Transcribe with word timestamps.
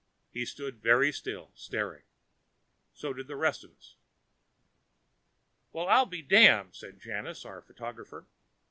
He 0.31 0.47
stood 0.47 0.81
very 0.81 1.11
still, 1.11 1.51
staring. 1.53 2.05
So 2.91 3.13
did 3.13 3.27
the 3.27 3.35
rest 3.35 3.63
of 3.63 3.73
us. 3.77 3.97
"Well, 5.73 5.87
I'll 5.87 6.07
be 6.07 6.23
damned," 6.23 6.73
said 6.75 6.99
Janus, 6.99 7.45
our 7.45 7.61
photographer. 7.61 8.25